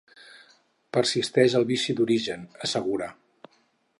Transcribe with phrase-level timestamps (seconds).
[0.97, 3.13] “Persisteix el vici d’origen”, assegura.